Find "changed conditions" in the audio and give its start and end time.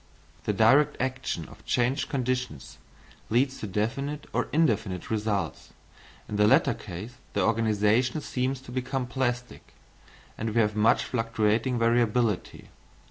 1.63-2.79